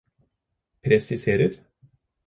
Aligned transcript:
presiserer 0.81 1.61